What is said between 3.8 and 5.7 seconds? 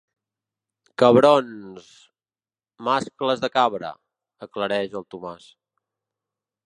–aclareix el Tomàs.